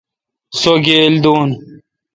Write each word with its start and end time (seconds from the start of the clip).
سو 0.59 0.73
گیل 0.85 1.13
دو۔ 1.23 1.33